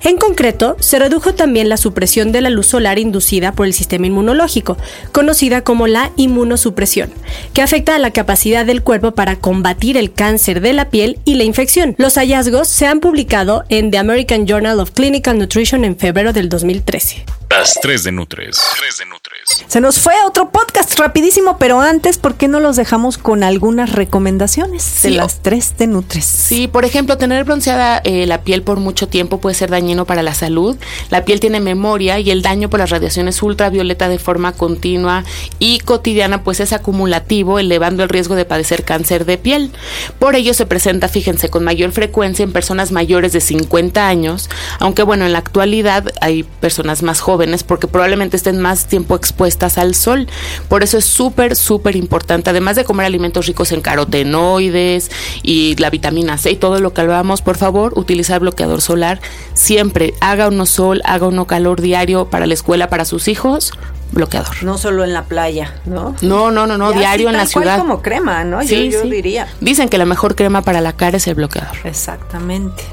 En 0.04 0.18
concreto, 0.18 0.78
se 0.80 0.98
redujo 0.98 1.36
también 1.36 1.70
la 1.70 1.78
supresión 1.78 2.32
de 2.32 2.42
la 2.42 2.50
luz 2.50 2.68
solar 2.68 2.98
inducida 2.98 3.52
por 3.52 3.66
el 3.66 3.74
sistema 3.74 4.08
inmunológico, 4.08 4.78
conocida 5.12 5.62
como 5.62 5.88
la 5.88 6.12
inmunosupresión, 6.16 7.12
que 7.54 7.62
afecta 7.62 7.96
a 7.96 8.00
la 8.00 8.12
capacidad 8.12 8.66
del 8.66 8.82
cuerpo 8.82 9.12
para 9.12 9.36
combatir 9.36 9.98
el 9.98 10.14
cáncer 10.14 10.62
de 10.62 10.74
la 10.74 10.90
piel 10.90 11.20
y 11.26 11.36
la 11.36 11.44
infección. 11.44 11.96
Los 11.98 12.16
hallazgos 12.16 12.70
se 12.70 12.88
han 12.88 13.02
publicado 13.02 13.66
en 13.70 13.92
The 13.92 13.98
American 13.98 14.48
Journal 14.48 14.80
of 14.80 14.92
Clinical 14.92 15.38
Nutrition 15.38 15.49
en 15.84 15.98
febrero 15.98 16.32
del 16.32 16.48
2013. 16.48 17.39
Las 17.52 17.74
3 17.82 18.04
de 18.04 18.12
Nutres. 18.12 18.62
3 18.80 18.98
de 19.00 19.06
Nutres. 19.08 19.66
Se 19.68 19.82
nos 19.82 20.00
fue 20.00 20.14
otro 20.26 20.52
podcast 20.52 20.98
rapidísimo, 21.00 21.58
pero 21.58 21.82
antes, 21.82 22.20
¿por 22.20 22.36
qué 22.36 22.48
no 22.48 22.60
los 22.60 22.76
dejamos 22.76 23.18
con 23.18 23.44
algunas 23.44 23.92
recomendaciones 23.92 25.02
de 25.02 25.10
las 25.10 25.42
3 25.42 25.78
de 25.80 25.88
Nutres? 25.88 26.26
Sí, 26.26 26.68
por 26.68 26.86
ejemplo, 26.86 27.18
tener 27.18 27.44
bronceada 27.46 28.02
eh, 28.06 28.28
la 28.28 28.44
piel 28.44 28.62
por 28.62 28.80
mucho 28.80 29.08
tiempo 29.08 29.42
puede 29.42 29.56
ser 29.56 29.72
dañino 29.72 30.06
para 30.06 30.22
la 30.22 30.36
salud. 30.36 30.78
La 31.10 31.26
piel 31.26 31.40
tiene 31.40 31.60
memoria 31.60 32.20
y 32.20 32.30
el 32.30 32.44
daño 32.44 32.70
por 32.70 32.80
las 32.80 32.92
radiaciones 32.92 33.42
ultravioleta 33.42 34.10
de 34.10 34.20
forma 34.20 34.54
continua 34.54 35.26
y 35.58 35.80
cotidiana 35.80 36.44
pues 36.44 36.60
es 36.60 36.72
acumulativo, 36.72 37.58
elevando 37.58 38.04
el 38.04 38.10
riesgo 38.10 38.36
de 38.36 38.46
padecer 38.46 38.86
cáncer 38.86 39.26
de 39.26 39.40
piel. 39.40 39.72
Por 40.20 40.36
ello 40.36 40.54
se 40.54 40.68
presenta, 40.68 41.10
fíjense, 41.10 41.50
con 41.50 41.64
mayor 41.64 41.94
frecuencia 41.94 42.44
en 42.44 42.54
personas 42.54 42.92
mayores 42.92 43.34
de 43.34 43.42
50 43.42 44.08
años, 44.08 44.50
aunque 44.78 45.02
bueno, 45.02 45.26
en 45.26 45.34
la 45.34 45.40
actualidad 45.40 46.06
hay 46.22 46.44
personas 46.44 47.02
más 47.02 47.20
jóvenes 47.20 47.39
porque 47.66 47.88
probablemente 47.88 48.36
estén 48.38 48.60
más 48.60 48.88
tiempo 48.88 49.16
expuestas 49.16 49.78
al 49.78 49.96
sol. 49.96 50.28
Por 50.68 50.84
eso 50.84 50.98
es 50.98 51.06
súper, 51.06 51.56
súper 51.56 51.96
importante, 51.96 52.50
además 52.50 52.76
de 52.76 52.84
comer 52.84 53.06
alimentos 53.06 53.48
ricos 53.48 53.72
en 53.72 53.82
carotenoides 53.82 55.10
y 55.42 55.76
la 55.78 55.90
vitamina 55.90 56.38
C 56.38 56.52
y 56.52 56.56
todo 56.56 56.80
lo 56.80 56.94
que 56.94 57.02
hablábamos, 57.02 57.42
por 57.42 57.58
favor, 57.58 57.94
utilizar 57.96 58.42
bloqueador 58.42 58.82
solar 58.82 59.22
siempre. 59.54 60.14
Haga 60.20 60.48
uno 60.48 60.66
sol, 60.66 61.02
haga 61.06 61.28
uno 61.28 61.48
calor 61.48 61.82
diario 61.82 62.26
para 62.26 62.46
la 62.46 62.54
escuela, 62.54 62.90
para 62.90 63.06
sus 63.06 63.28
hijos, 63.28 63.72
bloqueador. 64.12 64.64
No 64.64 64.78
solo 64.78 65.04
en 65.04 65.14
la 65.14 65.24
playa, 65.24 65.76
¿no? 65.86 66.16
No, 66.22 66.52
no, 66.52 66.68
no, 66.68 66.78
no, 66.78 66.92
diario 66.92 67.30
en 67.30 67.38
la 67.38 67.46
ciudad. 67.46 67.78
como 67.78 68.02
crema, 68.02 68.44
¿no? 68.44 68.62
Sí, 68.64 68.92
yo, 68.92 69.04
sí. 69.04 69.10
diría. 69.10 69.48
Dicen 69.62 69.90
que 69.90 69.98
la 69.98 70.06
mejor 70.06 70.36
crema 70.36 70.62
para 70.62 70.82
la 70.82 70.94
cara 70.94 71.18
es 71.18 71.28
el 71.28 71.36
bloqueador. 71.36 71.78
Exactamente. 71.84 72.84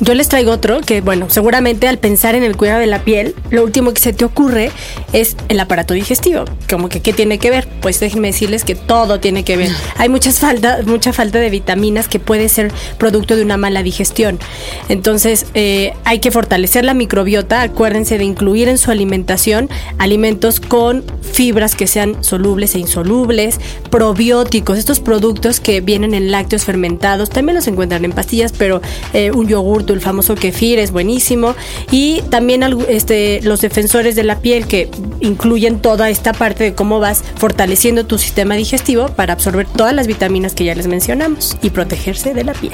Yo 0.00 0.14
les 0.14 0.28
traigo 0.28 0.52
otro 0.52 0.80
que, 0.80 1.00
bueno, 1.00 1.28
seguramente 1.28 1.88
al 1.88 1.98
pensar 1.98 2.36
en 2.36 2.44
el 2.44 2.56
cuidado 2.56 2.80
de 2.80 2.86
la 2.86 3.02
piel, 3.02 3.34
lo 3.50 3.64
último 3.64 3.92
que 3.92 4.00
se 4.00 4.12
te 4.12 4.24
ocurre 4.24 4.70
es 5.12 5.36
el 5.48 5.58
aparato 5.58 5.92
digestivo. 5.92 6.44
Como 6.70 6.88
que, 6.88 7.00
¿qué 7.00 7.12
tiene 7.12 7.38
que 7.38 7.50
ver? 7.50 7.68
Pues 7.80 7.98
déjenme 7.98 8.28
decirles 8.28 8.62
que 8.62 8.76
todo 8.76 9.18
tiene 9.18 9.42
que 9.42 9.56
ver. 9.56 9.70
Hay 9.96 10.08
muchas 10.08 10.38
falta, 10.38 10.78
mucha 10.86 11.12
falta 11.12 11.40
de 11.40 11.50
vitaminas 11.50 12.06
que 12.06 12.20
puede 12.20 12.48
ser 12.48 12.72
producto 12.96 13.34
de 13.34 13.42
una 13.42 13.56
mala 13.56 13.82
digestión. 13.82 14.38
Entonces, 14.88 15.46
eh, 15.54 15.94
hay 16.04 16.20
que 16.20 16.30
fortalecer 16.30 16.84
la 16.84 16.94
microbiota. 16.94 17.62
Acuérdense 17.62 18.18
de 18.18 18.24
incluir 18.24 18.68
en 18.68 18.78
su 18.78 18.90
alimentación 18.90 19.68
alimentos 19.98 20.60
con 20.60 21.04
fibras 21.32 21.74
que 21.74 21.86
sean 21.86 22.22
solubles 22.22 22.74
e 22.74 22.78
insolubles, 22.78 23.60
probióticos, 23.90 24.78
estos 24.78 25.00
productos 25.00 25.60
que 25.60 25.80
vienen 25.80 26.14
en 26.14 26.30
lácteos 26.30 26.64
fermentados, 26.64 27.30
también 27.30 27.56
los 27.56 27.66
encuentran 27.66 28.04
en 28.04 28.12
pastillas, 28.12 28.52
pero 28.52 28.80
eh, 29.12 29.30
un 29.30 29.46
yogur 29.48 29.84
el 29.92 30.00
famoso 30.00 30.34
kefir 30.34 30.78
es 30.78 30.90
buenísimo 30.90 31.54
y 31.90 32.22
también 32.30 32.64
este, 32.88 33.40
los 33.42 33.60
defensores 33.60 34.16
de 34.16 34.24
la 34.24 34.40
piel 34.40 34.66
que 34.66 34.90
incluyen 35.20 35.80
toda 35.80 36.10
esta 36.10 36.32
parte 36.32 36.64
de 36.64 36.74
cómo 36.74 37.00
vas 37.00 37.22
fortaleciendo 37.36 38.06
tu 38.06 38.18
sistema 38.18 38.54
digestivo 38.54 39.08
para 39.08 39.32
absorber 39.32 39.66
todas 39.66 39.94
las 39.94 40.06
vitaminas 40.06 40.54
que 40.54 40.64
ya 40.64 40.74
les 40.74 40.86
mencionamos 40.86 41.56
y 41.62 41.70
protegerse 41.70 42.34
de 42.34 42.44
la 42.44 42.52
piel. 42.52 42.72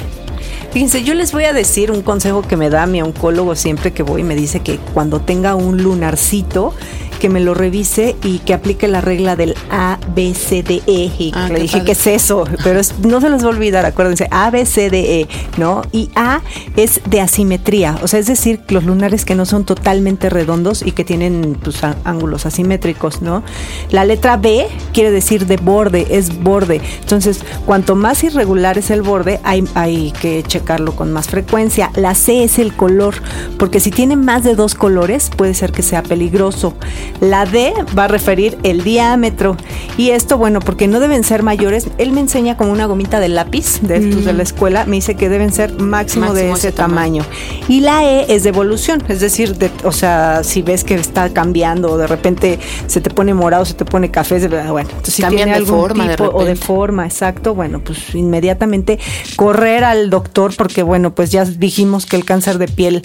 Fíjense, 0.71 1.03
yo 1.03 1.13
les 1.13 1.31
voy 1.31 1.45
a 1.45 1.53
decir 1.53 1.91
un 1.91 2.01
consejo 2.01 2.41
que 2.41 2.57
me 2.57 2.69
da 2.69 2.85
mi 2.85 3.01
oncólogo 3.01 3.55
siempre 3.55 3.93
que 3.93 4.03
voy, 4.03 4.23
me 4.23 4.35
dice 4.35 4.59
que 4.59 4.77
cuando 4.93 5.21
tenga 5.21 5.55
un 5.55 5.81
lunarcito, 5.81 6.73
que 7.19 7.29
me 7.29 7.39
lo 7.39 7.53
revise 7.53 8.15
y 8.23 8.39
que 8.39 8.53
aplique 8.53 8.87
la 8.87 9.01
regla 9.01 9.35
del 9.35 9.55
A, 9.69 9.94
B, 10.15 10.33
C, 10.33 10.63
D, 10.63 10.81
E. 10.87 11.11
Y 11.19 11.31
Ah, 11.35 11.49
le 11.49 11.59
dije, 11.61 11.77
padre. 11.79 11.85
¿qué 11.85 11.91
es 11.91 12.07
eso? 12.07 12.45
Pero 12.63 12.79
es- 12.79 12.97
no 12.99 13.21
se 13.21 13.29
los 13.29 13.43
va 13.43 13.47
a 13.47 13.49
olvidar, 13.49 13.85
acuérdense, 13.85 14.27
A, 14.31 14.49
B, 14.49 14.65
C, 14.65 14.89
D, 14.89 15.21
E, 15.21 15.27
¿no? 15.57 15.81
Y 15.91 16.09
A 16.15 16.41
es 16.75 17.01
de 17.09 17.21
asimetría, 17.21 17.97
o 18.01 18.07
sea, 18.07 18.19
es 18.19 18.27
decir, 18.27 18.61
los 18.69 18.83
lunares 18.85 19.25
que 19.25 19.35
no 19.35 19.45
son 19.45 19.65
totalmente 19.65 20.29
redondos 20.29 20.81
y 20.85 20.91
que 20.93 21.03
tienen 21.03 21.57
pues, 21.63 21.81
ángulos 22.03 22.45
asimétricos, 22.45 23.21
¿no? 23.21 23.43
La 23.91 24.05
letra 24.05 24.37
B 24.37 24.67
quiere 24.93 25.11
decir 25.11 25.45
de 25.45 25.57
borde, 25.57 26.07
es 26.09 26.41
borde. 26.41 26.81
Entonces, 27.01 27.41
cuanto 27.65 27.95
más 27.95 28.23
irregular 28.23 28.77
es 28.77 28.89
el 28.91 29.01
borde, 29.01 29.39
hay, 29.43 29.63
hay 29.75 30.11
que 30.21 30.43
checarlo 30.43 30.95
con 30.95 31.11
más 31.11 31.27
frecuencia. 31.27 31.91
La 31.95 32.15
C 32.15 32.43
es 32.43 32.59
el 32.59 32.73
color, 32.75 33.15
porque 33.57 33.79
si 33.79 33.91
tiene 33.91 34.15
más 34.15 34.43
de 34.43 34.55
dos 34.55 34.75
colores, 34.75 35.29
puede 35.35 35.53
ser 35.53 35.71
que 35.71 35.81
sea 35.83 36.03
peligroso. 36.03 36.73
La 37.19 37.45
D 37.45 37.73
va 37.97 38.05
a 38.05 38.07
referir 38.07 38.57
el 38.63 38.83
diámetro. 38.83 39.57
Y 39.97 40.04
esto, 40.11 40.37
bueno, 40.37 40.59
porque 40.59 40.87
no 40.87 40.99
deben 40.99 41.23
ser 41.23 41.43
mayores. 41.43 41.87
Él 41.97 42.11
me 42.11 42.19
enseña 42.21 42.57
como 42.57 42.71
una 42.71 42.85
gomita 42.85 43.19
de 43.19 43.29
lápiz 43.29 43.79
de 43.81 43.97
estos 43.97 44.25
de 44.25 44.33
la 44.33 44.43
escuela. 44.43 44.85
Me 44.85 44.95
dice 44.97 45.15
que 45.15 45.29
deben 45.29 45.51
ser 45.51 45.73
máximo, 45.79 46.25
de 46.33 46.49
Máximo 46.49 46.55
ese 46.55 46.67
ese 46.69 46.77
tamaño. 46.77 47.23
tamaño. 47.23 47.65
Y 47.67 47.81
la 47.81 48.03
E 48.03 48.33
es 48.33 48.43
de 48.43 48.49
evolución, 48.49 49.03
es 49.07 49.19
decir, 49.19 49.55
de- 49.57 49.71
o 49.83 49.91
sea, 49.91 50.43
si 50.43 50.61
ves 50.61 50.83
que 50.83 50.95
está 50.95 51.29
cambiando 51.29 51.91
o 51.91 51.97
de 51.97 52.07
repente 52.07 52.59
se 52.87 53.01
te 53.01 53.09
pone 53.09 53.33
morado, 53.33 53.65
se 53.65 53.73
te 53.73 53.85
pone 53.85 54.11
café, 54.11 54.39
se- 54.39 54.47
bueno, 54.47 54.89
entonces 54.89 55.13
si 55.15 55.23
tiene 55.23 55.45
de 55.45 55.57
algún 55.57 55.79
forma 55.81 56.07
de 56.07 56.15
tipo 56.17 56.29
o 56.33 56.43
de 56.45 56.55
forma, 56.55 57.05
exacto, 57.05 57.53
bueno, 57.55 57.81
pues 57.83 58.13
inmediatamente 58.15 58.99
correr 59.35 59.83
al 59.83 60.09
doctor 60.09 60.53
porque 60.55 60.83
bueno, 60.83 61.13
pues 61.15 61.31
ya 61.31 61.45
dijimos 61.45 62.05
que 62.05 62.15
el 62.15 62.25
cáncer 62.25 62.57
de 62.57 62.67
piel, 62.67 63.01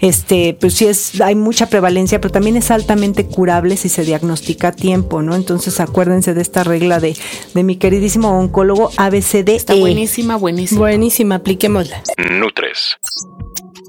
este, 0.00 0.56
pues 0.60 0.74
sí 0.74 0.86
es, 0.86 1.20
hay 1.20 1.34
mucha 1.34 1.66
prevalencia, 1.66 2.20
pero 2.20 2.32
también 2.32 2.56
es 2.56 2.70
altamente 2.70 3.26
curable 3.26 3.76
si 3.76 3.88
se 3.88 4.04
diagnostica 4.04 4.68
a 4.68 4.72
tiempo, 4.72 5.22
¿no? 5.22 5.34
Entonces 5.34 5.80
acuérdense 5.80 6.34
de 6.34 6.40
esta 6.44 6.62
regla 6.62 7.00
de, 7.00 7.16
de 7.54 7.62
mi 7.64 7.76
queridísimo 7.76 8.38
oncólogo 8.38 8.90
ABCD. 8.96 9.48
Está 9.50 9.74
buenísima, 9.74 10.36
buenísima. 10.36 10.78
Buenísima, 10.78 11.34
apliquémosla. 11.36 12.02
Nutres. 12.30 12.96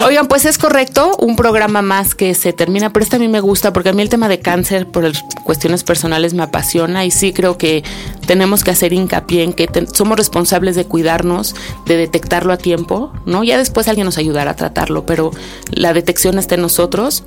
Oigan, 0.03 0.27
pues 0.27 0.45
es 0.45 0.57
correcto, 0.57 1.15
un 1.19 1.37
programa 1.37 1.81
más 1.81 2.15
que 2.15 2.33
se 2.33 2.51
termina, 2.51 2.91
pero 2.91 3.03
este 3.03 3.15
a 3.15 3.19
mí 3.19 3.29
me 3.29 3.39
gusta 3.39 3.71
porque 3.71 3.89
a 3.89 3.93
mí 3.93 4.01
el 4.01 4.09
tema 4.09 4.27
de 4.27 4.39
cáncer 4.39 4.87
por 4.91 5.09
cuestiones 5.45 5.83
personales 5.83 6.33
me 6.33 6.43
apasiona 6.43 7.05
y 7.05 7.11
sí 7.11 7.31
creo 7.31 7.57
que 7.57 7.81
tenemos 8.27 8.63
que 8.63 8.71
hacer 8.71 8.91
hincapié 8.91 9.43
en 9.43 9.53
que 9.53 9.69
somos 9.93 10.17
responsables 10.17 10.75
de 10.75 10.85
cuidarnos, 10.85 11.55
de 11.85 11.95
detectarlo 11.95 12.51
a 12.51 12.57
tiempo, 12.57 13.13
¿no? 13.25 13.43
Ya 13.45 13.57
después 13.57 13.87
alguien 13.87 14.05
nos 14.05 14.17
ayudará 14.17 14.51
a 14.51 14.55
tratarlo, 14.55 15.05
pero 15.05 15.31
la 15.71 15.93
detección 15.93 16.39
está 16.39 16.55
en 16.55 16.61
nosotros 16.61 17.23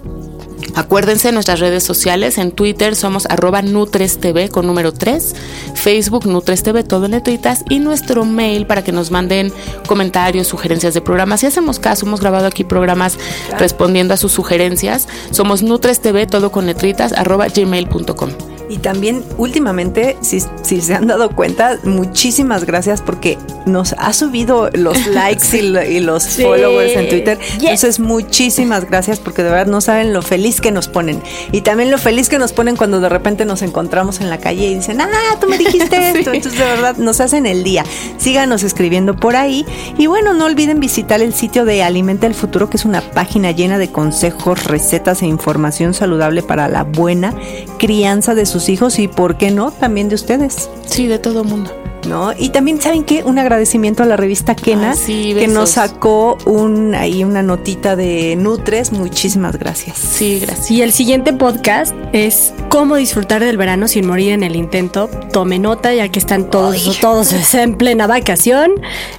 Acuérdense 0.74 1.32
nuestras 1.32 1.60
redes 1.60 1.82
sociales, 1.82 2.38
en 2.38 2.52
Twitter 2.52 2.94
somos 2.94 3.26
arroba 3.26 3.62
NutresTV 3.62 4.48
con 4.50 4.66
número 4.66 4.92
3, 4.92 5.34
Facebook 5.74 6.26
NutresTV, 6.26 6.84
todo 6.84 7.06
en 7.06 7.12
letritas, 7.12 7.64
y 7.68 7.78
nuestro 7.78 8.24
mail 8.24 8.66
para 8.66 8.84
que 8.84 8.92
nos 8.92 9.10
manden 9.10 9.52
comentarios, 9.86 10.46
sugerencias 10.46 10.94
de 10.94 11.00
programas. 11.00 11.40
Si 11.40 11.46
hacemos 11.46 11.78
caso, 11.78 12.06
hemos 12.06 12.20
grabado 12.20 12.46
aquí 12.46 12.64
programas 12.64 13.18
respondiendo 13.58 14.14
a 14.14 14.16
sus 14.16 14.32
sugerencias. 14.32 15.08
Somos 15.30 15.62
NutresTV, 15.62 16.26
todo 16.26 16.52
con 16.52 16.66
letritas, 16.66 17.12
arroba 17.12 17.48
gmail.com. 17.48 18.57
Y 18.68 18.78
también 18.78 19.24
últimamente, 19.38 20.16
si, 20.20 20.40
si, 20.62 20.80
se 20.80 20.94
han 20.94 21.06
dado 21.06 21.30
cuenta, 21.30 21.78
muchísimas 21.84 22.64
gracias 22.64 23.02
porque 23.02 23.38
nos 23.66 23.94
ha 23.98 24.12
subido 24.12 24.70
los 24.72 25.06
likes 25.08 25.58
y, 25.58 26.00
los 26.00 26.28
followers 26.28 26.96
en 26.96 27.08
Twitter. 27.08 27.38
Entonces, 27.60 28.00
muchísimas 28.00 28.88
gracias 28.88 29.20
porque 29.20 29.42
de 29.42 29.50
verdad 29.50 29.66
no 29.66 29.80
saben 29.80 30.12
lo 30.12 30.22
feliz 30.22 30.60
que 30.60 30.70
nos 30.70 30.88
ponen. 30.88 31.22
Y 31.52 31.62
también 31.62 31.90
lo 31.90 31.98
feliz 31.98 32.28
que 32.28 32.38
nos 32.38 32.52
ponen 32.52 32.76
cuando 32.76 33.00
de 33.00 33.08
repente 33.08 33.44
nos 33.44 33.62
encontramos 33.62 34.20
en 34.20 34.30
la 34.30 34.38
calle 34.38 34.66
y 34.66 34.74
dicen, 34.74 35.00
ah, 35.00 35.08
tú 35.40 35.48
me 35.48 35.58
dijiste 35.58 36.10
esto. 36.18 36.32
Entonces, 36.32 36.58
de 36.58 36.64
verdad, 36.64 36.96
nos 36.96 37.20
hacen 37.20 37.46
el 37.46 37.62
día. 37.62 37.84
Síganos 38.18 38.62
escribiendo 38.62 39.16
por 39.16 39.36
ahí. 39.36 39.64
Y 39.96 40.06
bueno, 40.06 40.34
no 40.34 40.44
olviden 40.46 40.80
visitar 40.80 41.20
el 41.20 41.34
sitio 41.34 41.64
de 41.64 41.82
Alimenta 41.82 42.26
el 42.26 42.34
Futuro, 42.34 42.70
que 42.70 42.76
es 42.76 42.84
una 42.84 43.00
página 43.00 43.50
llena 43.52 43.78
de 43.78 43.88
consejos, 43.90 44.64
recetas 44.64 45.22
e 45.22 45.26
información 45.26 45.94
saludable 45.94 46.42
para 46.42 46.68
la 46.68 46.84
buena 46.84 47.34
crianza 47.78 48.34
de 48.34 48.46
sus 48.46 48.57
hijos 48.68 48.98
y, 48.98 49.08
¿por 49.08 49.36
qué 49.36 49.50
no?, 49.50 49.70
también 49.70 50.08
de 50.08 50.14
ustedes. 50.14 50.68
Sí, 50.86 51.06
de 51.06 51.18
todo 51.18 51.44
mundo. 51.44 51.70
¿No? 52.06 52.32
Y 52.38 52.50
también, 52.50 52.80
¿saben 52.80 53.04
qué? 53.04 53.22
Un 53.24 53.38
agradecimiento 53.38 54.02
a 54.02 54.06
la 54.06 54.16
revista 54.16 54.54
Kena, 54.54 54.94
que 55.06 55.46
nos 55.48 55.70
sacó 55.70 56.38
un, 56.46 56.94
ahí 56.94 57.22
una 57.24 57.42
notita 57.42 57.96
de 57.96 58.34
Nutres. 58.36 58.92
Muchísimas 58.92 59.58
gracias. 59.58 59.98
Sí, 59.98 60.38
gracias. 60.40 60.70
Y 60.70 60.80
el 60.80 60.92
siguiente 60.92 61.32
podcast 61.34 61.94
es 62.12 62.54
cómo 62.70 62.96
disfrutar 62.96 63.44
del 63.44 63.58
verano 63.58 63.88
sin 63.88 64.06
morir 64.06 64.32
en 64.32 64.42
el 64.42 64.56
intento. 64.56 65.10
Tome 65.32 65.58
nota, 65.58 65.92
ya 65.92 66.08
que 66.08 66.18
están 66.18 66.48
todos, 66.48 66.98
todos 67.00 67.54
en 67.54 67.74
plena 67.74 68.06
vacación. 68.06 68.70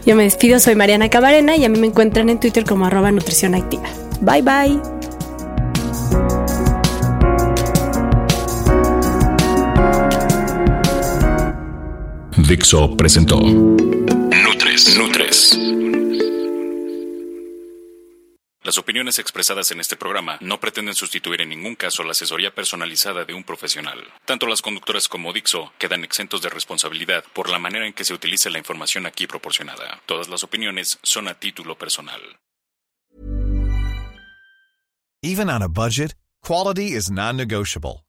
Yo 0.05 0.15
me 0.15 0.23
despido, 0.23 0.59
soy 0.59 0.75
Mariana 0.75 1.09
Cabarena 1.09 1.57
y 1.57 1.65
a 1.65 1.69
mí 1.69 1.77
me 1.77 1.87
encuentran 1.87 2.29
en 2.29 2.39
Twitter 2.39 2.63
como 2.65 2.85
arroba 2.85 3.11
nutrición 3.11 3.53
activa. 3.53 3.83
Bye 4.21 4.41
bye. 4.41 4.98
Dixo 12.49 12.97
presentó 12.97 13.39
Nutres. 13.39 14.97
Nutres. 14.97 15.55
Las 18.63 18.79
opiniones 18.79 19.19
expresadas 19.19 19.69
en 19.69 19.79
este 19.79 19.95
programa 19.95 20.39
no 20.41 20.59
pretenden 20.59 20.95
sustituir 20.95 21.41
en 21.41 21.49
ningún 21.49 21.75
caso 21.75 22.03
la 22.03 22.13
asesoría 22.13 22.49
personalizada 22.55 23.23
de 23.23 23.35
un 23.35 23.43
profesional. 23.43 23.99
Tanto 24.25 24.47
las 24.47 24.63
conductoras 24.63 25.07
como 25.07 25.31
Dixo 25.31 25.71
quedan 25.77 26.03
exentos 26.03 26.41
de 26.41 26.49
responsabilidad 26.49 27.23
por 27.35 27.51
la 27.51 27.59
manera 27.59 27.85
en 27.85 27.93
que 27.93 28.03
se 28.03 28.15
utilice 28.15 28.49
la 28.49 28.57
información 28.57 29.05
aquí 29.05 29.27
proporcionada. 29.27 30.01
Todas 30.07 30.27
las 30.27 30.43
opiniones 30.43 30.97
son 31.03 31.27
a 31.27 31.35
título 31.35 31.77
personal. 31.77 32.19
Even 35.21 35.51
on 35.51 35.61
a 35.61 35.67
budget, 35.67 36.15
quality 36.41 36.95
is 36.97 37.11
non-negotiable. 37.11 38.08